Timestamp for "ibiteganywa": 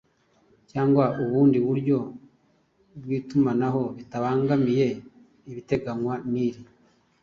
5.49-6.13